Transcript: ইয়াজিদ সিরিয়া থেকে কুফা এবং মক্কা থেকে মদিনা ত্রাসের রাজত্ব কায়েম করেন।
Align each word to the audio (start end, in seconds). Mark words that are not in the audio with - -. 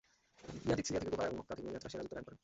ইয়াজিদ 0.67 0.85
সিরিয়া 0.85 1.01
থেকে 1.03 1.11
কুফা 1.13 1.23
এবং 1.27 1.35
মক্কা 1.39 1.53
থেকে 1.55 1.65
মদিনা 1.67 1.81
ত্রাসের 1.81 1.97
রাজত্ব 1.99 2.13
কায়েম 2.15 2.25
করেন। 2.27 2.39